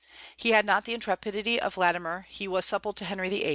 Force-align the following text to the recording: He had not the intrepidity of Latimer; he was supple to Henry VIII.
He 0.35 0.49
had 0.49 0.65
not 0.65 0.85
the 0.85 0.95
intrepidity 0.95 1.59
of 1.61 1.77
Latimer; 1.77 2.25
he 2.27 2.47
was 2.47 2.65
supple 2.65 2.91
to 2.93 3.05
Henry 3.05 3.29
VIII. 3.29 3.49